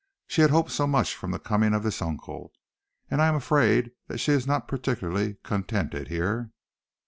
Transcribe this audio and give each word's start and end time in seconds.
She 0.25 0.41
had 0.41 0.49
hoped 0.49 0.71
so 0.71 0.87
much 0.87 1.13
from 1.15 1.29
the 1.29 1.37
coming 1.37 1.75
of 1.75 1.83
this 1.83 2.01
uncle, 2.01 2.51
and 3.11 3.21
I 3.21 3.27
am 3.27 3.35
afraid 3.35 3.91
that 4.07 4.17
she 4.17 4.31
is 4.31 4.47
not 4.47 4.67
particularly 4.67 5.35
contented 5.43 6.07
here." 6.07 6.49